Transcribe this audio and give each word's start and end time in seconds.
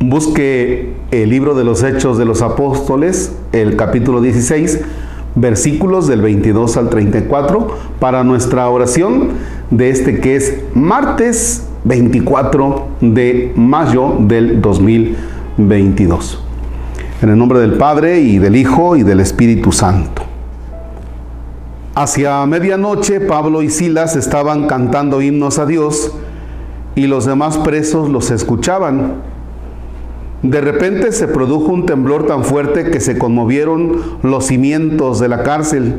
Busque 0.00 0.94
el 1.10 1.28
libro 1.28 1.56
de 1.56 1.64
los 1.64 1.82
Hechos 1.82 2.18
de 2.18 2.24
los 2.24 2.40
Apóstoles, 2.40 3.32
el 3.50 3.74
capítulo 3.74 4.20
16, 4.20 4.80
versículos 5.34 6.06
del 6.06 6.22
22 6.22 6.76
al 6.76 6.88
34, 6.88 7.66
para 7.98 8.22
nuestra 8.22 8.68
oración 8.68 9.30
de 9.72 9.90
este 9.90 10.20
que 10.20 10.36
es 10.36 10.62
martes 10.72 11.66
24 11.82 12.86
de 13.00 13.52
mayo 13.56 14.14
del 14.20 14.60
2022. 14.60 16.44
En 17.20 17.30
el 17.30 17.36
nombre 17.36 17.58
del 17.58 17.72
Padre 17.72 18.20
y 18.20 18.38
del 18.38 18.54
Hijo 18.54 18.94
y 18.94 19.02
del 19.02 19.18
Espíritu 19.18 19.72
Santo. 19.72 20.22
Hacia 21.96 22.46
medianoche 22.46 23.18
Pablo 23.18 23.62
y 23.62 23.68
Silas 23.68 24.14
estaban 24.14 24.68
cantando 24.68 25.20
himnos 25.20 25.58
a 25.58 25.66
Dios 25.66 26.12
y 26.94 27.08
los 27.08 27.26
demás 27.26 27.58
presos 27.58 28.08
los 28.08 28.30
escuchaban. 28.30 29.37
De 30.42 30.60
repente 30.60 31.12
se 31.12 31.26
produjo 31.26 31.72
un 31.72 31.86
temblor 31.86 32.26
tan 32.26 32.44
fuerte 32.44 32.90
que 32.90 33.00
se 33.00 33.18
conmovieron 33.18 34.18
los 34.22 34.46
cimientos 34.46 35.18
de 35.18 35.28
la 35.28 35.42
cárcel. 35.42 35.96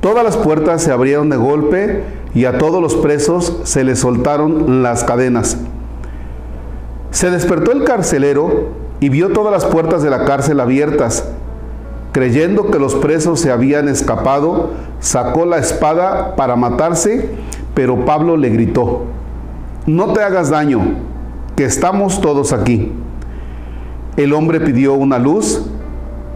Todas 0.00 0.24
las 0.24 0.36
puertas 0.36 0.82
se 0.82 0.90
abrieron 0.90 1.30
de 1.30 1.36
golpe 1.36 2.02
y 2.34 2.46
a 2.46 2.58
todos 2.58 2.82
los 2.82 2.96
presos 2.96 3.60
se 3.62 3.84
les 3.84 4.00
soltaron 4.00 4.82
las 4.82 5.04
cadenas. 5.04 5.58
Se 7.10 7.30
despertó 7.30 7.72
el 7.72 7.84
carcelero 7.84 8.70
y 9.00 9.08
vio 9.08 9.30
todas 9.30 9.52
las 9.52 9.64
puertas 9.64 10.02
de 10.02 10.10
la 10.10 10.24
cárcel 10.24 10.58
abiertas 10.58 11.28
creyendo 12.12 12.70
que 12.70 12.78
los 12.78 12.94
presos 12.94 13.40
se 13.40 13.50
habían 13.50 13.88
escapado, 13.88 14.70
sacó 15.00 15.46
la 15.46 15.58
espada 15.58 16.36
para 16.36 16.56
matarse, 16.56 17.30
pero 17.74 18.04
Pablo 18.04 18.36
le 18.36 18.50
gritó, 18.50 19.04
no 19.86 20.12
te 20.12 20.22
hagas 20.22 20.50
daño, 20.50 20.80
que 21.56 21.64
estamos 21.64 22.20
todos 22.20 22.52
aquí. 22.52 22.92
El 24.16 24.34
hombre 24.34 24.60
pidió 24.60 24.94
una 24.94 25.18
luz, 25.18 25.62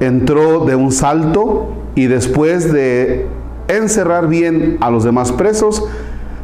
entró 0.00 0.64
de 0.64 0.74
un 0.74 0.90
salto 0.90 1.68
y 1.94 2.06
después 2.06 2.72
de 2.72 3.26
encerrar 3.68 4.28
bien 4.28 4.78
a 4.80 4.90
los 4.90 5.04
demás 5.04 5.32
presos, 5.32 5.84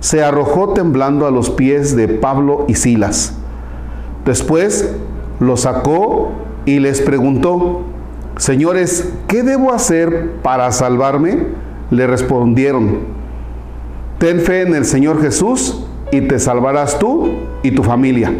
se 0.00 0.22
arrojó 0.22 0.74
temblando 0.74 1.26
a 1.26 1.30
los 1.30 1.48
pies 1.48 1.96
de 1.96 2.08
Pablo 2.08 2.66
y 2.68 2.74
Silas. 2.74 3.34
Después 4.26 4.94
lo 5.40 5.56
sacó 5.56 6.32
y 6.66 6.80
les 6.80 7.00
preguntó, 7.00 7.82
Señores, 8.36 9.12
¿qué 9.28 9.42
debo 9.42 9.72
hacer 9.72 10.32
para 10.42 10.70
salvarme? 10.72 11.46
Le 11.90 12.06
respondieron, 12.06 12.98
ten 14.18 14.40
fe 14.40 14.62
en 14.62 14.74
el 14.74 14.84
Señor 14.84 15.22
Jesús 15.22 15.86
y 16.10 16.22
te 16.22 16.38
salvarás 16.38 16.98
tú 16.98 17.30
y 17.62 17.70
tu 17.70 17.82
familia. 17.82 18.32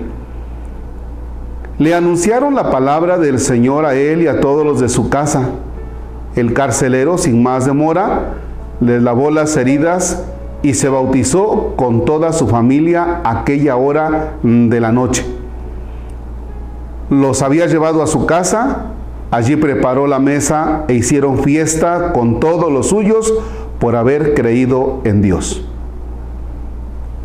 Le 1.78 1.94
anunciaron 1.94 2.54
la 2.54 2.70
palabra 2.70 3.18
del 3.18 3.38
Señor 3.38 3.84
a 3.84 3.94
él 3.94 4.22
y 4.22 4.26
a 4.26 4.40
todos 4.40 4.64
los 4.64 4.80
de 4.80 4.88
su 4.88 5.08
casa. 5.08 5.50
El 6.36 6.52
carcelero, 6.52 7.18
sin 7.18 7.42
más 7.42 7.66
demora, 7.66 8.34
les 8.80 9.02
lavó 9.02 9.30
las 9.30 9.56
heridas 9.56 10.24
y 10.62 10.74
se 10.74 10.88
bautizó 10.88 11.74
con 11.76 12.04
toda 12.04 12.32
su 12.32 12.48
familia 12.48 13.20
aquella 13.24 13.76
hora 13.76 14.34
de 14.42 14.80
la 14.80 14.92
noche. 14.92 15.26
Los 17.10 17.42
había 17.42 17.66
llevado 17.66 18.02
a 18.02 18.06
su 18.06 18.26
casa 18.26 18.94
Allí 19.34 19.56
preparó 19.56 20.06
la 20.06 20.20
mesa 20.20 20.84
e 20.86 20.94
hicieron 20.94 21.38
fiesta 21.38 22.12
con 22.12 22.38
todos 22.38 22.70
los 22.70 22.90
suyos 22.90 23.34
por 23.80 23.96
haber 23.96 24.32
creído 24.34 25.00
en 25.02 25.22
Dios. 25.22 25.66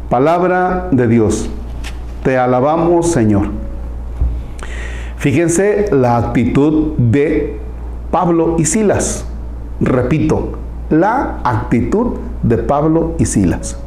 Palabra 0.10 0.88
de 0.90 1.08
Dios. 1.08 1.52
Te 2.24 2.36
alabamos, 2.40 3.12
Señor. 3.12 3.50
Fíjense 5.20 5.88
la 5.92 6.16
actitud 6.16 6.94
de 6.98 7.60
Pablo 8.10 8.56
y 8.58 8.64
Silas. 8.64 9.26
Repito, 9.82 10.54
la 10.90 11.40
actitud 11.44 12.12
de 12.42 12.58
Pablo 12.58 13.16
y 13.20 13.26
Silas. 13.26 13.78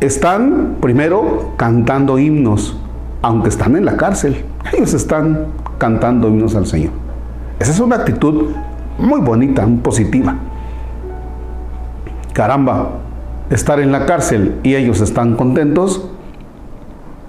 Están 0.00 0.78
primero 0.80 1.52
cantando 1.56 2.18
himnos, 2.18 2.76
aunque 3.22 3.48
están 3.48 3.76
en 3.76 3.84
la 3.84 3.96
cárcel. 3.96 4.44
Ellos 4.72 4.92
están 4.92 5.46
cantando 5.78 6.26
himnos 6.26 6.56
al 6.56 6.66
Señor. 6.66 6.90
Esa 7.60 7.70
es 7.70 7.78
una 7.78 7.94
actitud 7.94 8.50
muy 8.98 9.20
bonita, 9.20 9.64
muy 9.64 9.78
positiva. 9.82 10.34
Caramba, 12.32 12.90
estar 13.50 13.78
en 13.78 13.92
la 13.92 14.04
cárcel 14.04 14.58
y 14.64 14.74
ellos 14.74 15.00
están 15.00 15.36
contentos, 15.36 16.10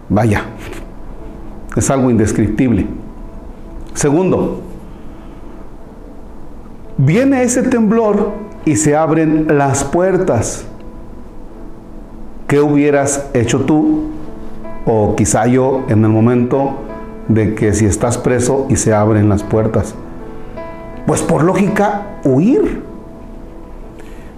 vaya, 0.10 0.46
es 1.76 1.90
algo 1.90 2.10
indescriptible. 2.10 2.88
Segundo, 3.94 4.62
viene 6.98 7.44
ese 7.44 7.64
temblor 7.64 8.32
y 8.66 8.76
se 8.76 8.96
abren 8.96 9.58
las 9.58 9.84
puertas. 9.84 10.66
¿Qué 12.48 12.60
hubieras 12.60 13.30
hecho 13.34 13.62
tú? 13.62 14.06
O 14.86 15.16
quizá 15.16 15.48
yo 15.48 15.84
en 15.88 16.04
el 16.04 16.12
momento 16.12 16.76
de 17.28 17.56
que 17.56 17.74
si 17.74 17.86
estás 17.86 18.18
preso 18.18 18.68
y 18.70 18.76
se 18.76 18.94
abren 18.94 19.30
las 19.30 19.44
puertas. 19.44 19.96
Pues 21.08 21.22
por 21.22 21.44
lógica, 21.44 22.20
huir. 22.24 22.84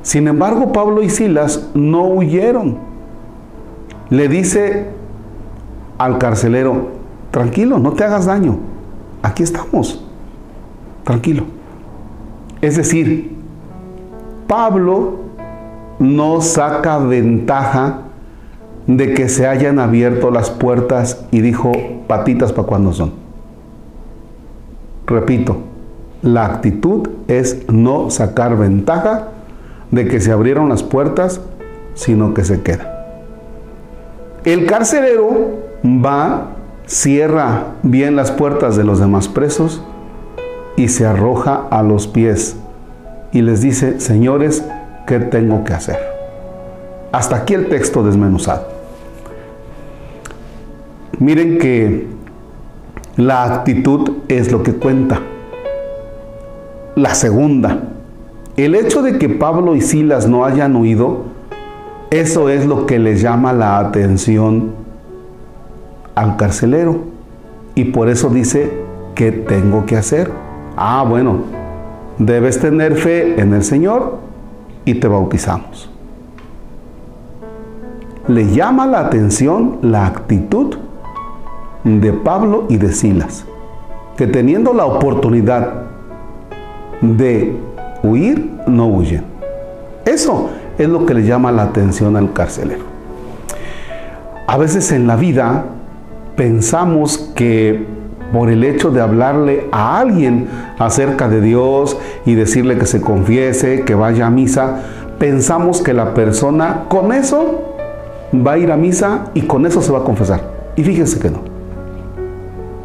Sin 0.01 0.27
embargo, 0.27 0.71
Pablo 0.71 1.01
y 1.01 1.09
Silas 1.09 1.69
no 1.73 2.05
huyeron. 2.05 2.77
Le 4.09 4.29
dice 4.29 4.87
al 5.97 6.17
carcelero, 6.17 6.96
tranquilo, 7.37 7.77
no 7.77 7.93
te 7.93 8.03
hagas 8.03 8.25
daño, 8.25 8.57
aquí 9.21 9.43
estamos, 9.43 10.03
tranquilo. 11.03 11.43
Es 12.61 12.77
decir, 12.77 13.31
Pablo 14.47 15.19
no 15.99 16.41
saca 16.41 16.97
ventaja 16.97 17.99
de 18.87 19.13
que 19.13 19.29
se 19.29 19.45
hayan 19.45 19.77
abierto 19.77 20.31
las 20.31 20.49
puertas 20.49 21.27
y 21.29 21.41
dijo, 21.41 21.73
patitas 22.07 22.53
para 22.53 22.67
cuando 22.67 22.91
son. 22.91 23.11
Repito, 25.05 25.57
la 26.23 26.43
actitud 26.43 27.07
es 27.27 27.69
no 27.69 28.09
sacar 28.09 28.57
ventaja 28.57 29.27
de 29.91 30.07
que 30.07 30.19
se 30.21 30.31
abrieron 30.31 30.69
las 30.69 30.81
puertas, 30.81 31.39
sino 31.93 32.33
que 32.33 32.43
se 32.43 32.63
queda. 32.63 33.13
El 34.43 34.65
carcelero 34.65 35.67
va, 35.85 36.56
cierra 36.87 37.73
bien 37.83 38.15
las 38.15 38.31
puertas 38.31 38.77
de 38.77 38.85
los 38.85 38.99
demás 38.99 39.27
presos 39.27 39.83
y 40.77 40.87
se 40.87 41.05
arroja 41.05 41.67
a 41.69 41.83
los 41.83 42.07
pies 42.07 42.55
y 43.33 43.41
les 43.41 43.61
dice, 43.61 43.99
señores, 43.99 44.63
¿qué 45.05 45.19
tengo 45.19 45.63
que 45.65 45.73
hacer? 45.73 45.99
Hasta 47.11 47.35
aquí 47.35 47.53
el 47.53 47.67
texto 47.67 48.03
desmenuzado. 48.03 48.67
Miren 51.19 51.57
que 51.57 52.07
la 53.17 53.43
actitud 53.43 54.11
es 54.29 54.51
lo 54.51 54.63
que 54.63 54.73
cuenta. 54.73 55.21
La 56.95 57.15
segunda, 57.15 57.79
el 58.55 58.75
hecho 58.75 59.01
de 59.01 59.19
que 59.19 59.29
Pablo 59.29 59.75
y 59.75 59.81
Silas 59.81 60.27
no 60.27 60.45
hayan 60.45 60.75
huido, 60.75 61.25
eso 62.11 62.49
es 62.49 62.65
lo 62.65 62.85
que 62.85 62.97
les 62.97 63.21
llama 63.21 63.51
la 63.51 63.79
atención 63.79 64.86
al 66.17 66.35
carcelero. 66.35 66.97
Y 67.75 67.85
por 67.85 68.09
eso 68.09 68.29
dice, 68.29 68.71
¿qué 69.13 69.31
tengo 69.31 69.85
que 69.85 69.95
hacer? 69.95 70.31
Ah, 70.75 71.05
bueno, 71.07 71.41
debes 72.17 72.59
tener 72.59 72.95
fe 72.95 73.39
en 73.39 73.53
el 73.53 73.63
Señor 73.63 74.17
y 74.83 74.95
te 74.95 75.07
bautizamos. 75.07 75.89
Le 78.27 78.51
llama 78.51 78.87
la 78.87 79.01
atención 79.01 79.77
la 79.83 80.07
actitud 80.07 80.75
de 81.83 82.11
Pablo 82.11 82.65
y 82.67 82.77
de 82.77 82.91
Silas, 82.91 83.45
que 84.17 84.25
teniendo 84.25 84.73
la 84.73 84.85
oportunidad 84.85 85.83
de 86.99 87.55
huir, 88.01 88.53
no 88.65 88.87
huyen. 88.87 89.23
Eso 90.03 90.49
es 90.79 90.89
lo 90.89 91.05
que 91.05 91.13
le 91.13 91.23
llama 91.23 91.51
la 91.51 91.63
atención 91.63 92.17
al 92.17 92.33
carcelero. 92.33 92.85
A 94.47 94.57
veces 94.57 94.91
en 94.91 95.05
la 95.05 95.15
vida 95.15 95.65
pensamos 96.37 97.17
que 97.35 97.85
por 98.31 98.49
el 98.49 98.63
hecho 98.63 98.91
de 98.91 99.01
hablarle 99.01 99.67
a 99.73 99.99
alguien 99.99 100.47
acerca 100.79 101.27
de 101.27 101.41
Dios 101.41 101.97
y 102.25 102.35
decirle 102.35 102.77
que 102.77 102.85
se 102.85 103.01
confiese, 103.01 103.83
que 103.83 103.95
vaya 103.95 104.27
a 104.27 104.29
misa, 104.29 104.83
pensamos 105.19 105.81
que 105.81 105.93
la 105.93 106.13
persona 106.13 106.85
con 106.87 107.11
eso 107.11 107.75
va 108.33 108.53
a 108.53 108.57
ir 108.57 108.71
a 108.71 108.77
misa 108.77 109.25
y 109.33 109.41
con 109.41 109.65
eso 109.65 109.81
se 109.81 109.91
va 109.91 109.99
a 109.99 110.03
confesar. 110.05 110.41
Y 110.77 110.83
fíjense 110.83 111.19
que 111.19 111.29
no 111.29 111.57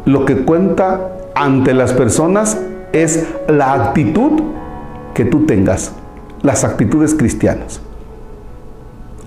lo 0.05 0.25
que 0.25 0.43
cuenta 0.43 1.11
ante 1.35 1.73
las 1.73 1.93
personas 1.93 2.59
es 2.91 3.27
la 3.47 3.73
actitud 3.73 4.41
que 5.13 5.25
tú 5.25 5.45
tengas, 5.45 5.93
las 6.41 6.63
actitudes 6.63 7.15
cristianas. 7.15 7.81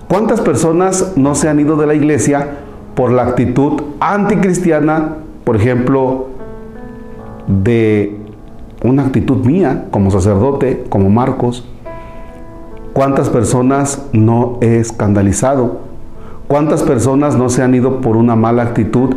¿Cuántas 0.07 0.39
personas 0.41 1.13
no 1.15 1.35
se 1.35 1.49
han 1.49 1.59
ido 1.59 1.75
de 1.75 1.87
la 1.87 1.95
iglesia 1.95 2.47
por 2.97 3.11
la 3.11 3.21
actitud 3.21 3.79
anticristiana, 3.99 5.17
por 5.43 5.55
ejemplo, 5.55 6.29
de 7.45 8.17
una 8.83 9.03
actitud 9.03 9.45
mía 9.45 9.85
como 9.91 10.09
sacerdote, 10.09 10.83
como 10.89 11.07
Marcos. 11.11 11.63
¿Cuántas 12.93 13.29
personas 13.29 14.03
no 14.13 14.57
he 14.61 14.79
escandalizado? 14.79 15.81
¿Cuántas 16.47 16.81
personas 16.81 17.37
no 17.37 17.49
se 17.49 17.61
han 17.61 17.75
ido 17.75 18.01
por 18.01 18.17
una 18.17 18.35
mala 18.35 18.63
actitud 18.63 19.15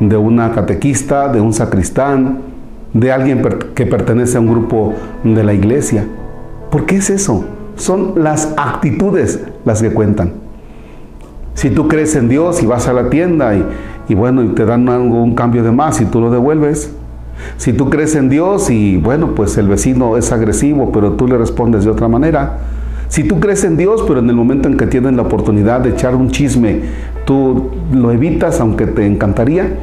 de 0.00 0.16
una 0.16 0.52
catequista, 0.52 1.28
de 1.28 1.42
un 1.42 1.52
sacristán, 1.52 2.38
de 2.94 3.12
alguien 3.12 3.42
que 3.74 3.84
pertenece 3.84 4.38
a 4.38 4.40
un 4.40 4.48
grupo 4.48 4.94
de 5.22 5.44
la 5.44 5.52
iglesia? 5.52 6.06
¿Por 6.70 6.86
qué 6.86 6.96
es 6.96 7.10
eso? 7.10 7.44
Son 7.76 8.14
las 8.16 8.54
actitudes 8.56 9.44
las 9.66 9.82
que 9.82 9.92
cuentan. 9.92 10.47
Si 11.58 11.70
tú 11.70 11.88
crees 11.88 12.14
en 12.14 12.28
Dios 12.28 12.62
y 12.62 12.66
vas 12.66 12.86
a 12.86 12.92
la 12.92 13.10
tienda 13.10 13.52
y, 14.08 14.14
bueno, 14.14 14.44
y 14.44 14.50
te 14.50 14.64
dan 14.64 14.88
un 14.88 15.34
cambio 15.34 15.64
de 15.64 15.72
más 15.72 16.00
y 16.00 16.04
tú 16.04 16.20
lo 16.20 16.30
devuelves, 16.30 16.92
si 17.56 17.72
tú 17.72 17.90
crees 17.90 18.14
en 18.14 18.28
Dios 18.28 18.70
y 18.70 18.96
bueno, 18.96 19.34
pues 19.34 19.58
el 19.58 19.66
vecino 19.66 20.16
es 20.16 20.30
agresivo, 20.30 20.92
pero 20.92 21.14
tú 21.14 21.26
le 21.26 21.36
respondes 21.36 21.82
de 21.82 21.90
otra 21.90 22.06
manera. 22.06 22.58
Si 23.08 23.24
tú 23.24 23.40
crees 23.40 23.64
en 23.64 23.76
Dios, 23.76 24.04
pero 24.06 24.20
en 24.20 24.30
el 24.30 24.36
momento 24.36 24.68
en 24.68 24.76
que 24.76 24.86
tienes 24.86 25.14
la 25.14 25.22
oportunidad 25.22 25.80
de 25.80 25.90
echar 25.90 26.14
un 26.14 26.30
chisme, 26.30 26.82
tú 27.24 27.72
lo 27.92 28.12
evitas 28.12 28.60
aunque 28.60 28.86
te 28.86 29.04
encantaría, 29.04 29.78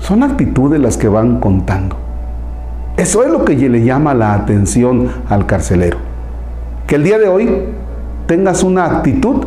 son 0.00 0.22
actitudes 0.22 0.82
las 0.82 0.98
que 0.98 1.08
van 1.08 1.40
contando. 1.40 1.96
Eso 2.98 3.24
es 3.24 3.30
lo 3.30 3.46
que 3.46 3.56
le 3.56 3.84
llama 3.84 4.12
la 4.12 4.34
atención 4.34 5.08
al 5.30 5.46
carcelero. 5.46 5.96
Que 6.86 6.96
el 6.96 7.04
día 7.04 7.18
de 7.18 7.26
hoy 7.26 7.48
tengas 8.26 8.62
una 8.62 8.84
actitud 8.84 9.46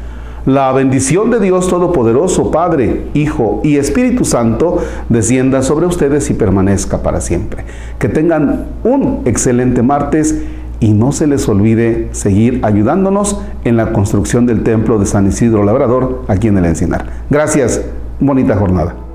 la 0.45 0.71
bendición 0.71 1.29
de 1.29 1.39
Dios 1.39 1.67
Todopoderoso, 1.67 2.51
Padre, 2.51 3.03
Hijo 3.13 3.61
y 3.63 3.77
Espíritu 3.77 4.25
Santo, 4.25 4.79
descienda 5.09 5.61
sobre 5.61 5.85
ustedes 5.85 6.29
y 6.29 6.33
permanezca 6.33 7.03
para 7.03 7.21
siempre. 7.21 7.65
Que 7.99 8.09
tengan 8.09 8.65
un 8.83 9.21
excelente 9.25 9.81
martes 9.81 10.41
y 10.79 10.93
no 10.93 11.11
se 11.11 11.27
les 11.27 11.47
olvide 11.47 12.09
seguir 12.11 12.59
ayudándonos 12.63 13.39
en 13.63 13.77
la 13.77 13.93
construcción 13.93 14.47
del 14.47 14.63
templo 14.63 14.97
de 14.97 15.05
San 15.05 15.27
Isidro 15.27 15.63
Labrador 15.63 16.23
aquí 16.27 16.47
en 16.47 16.57
el 16.57 16.65
Encinar. 16.65 17.05
Gracias, 17.29 17.81
bonita 18.19 18.55
jornada. 18.57 19.10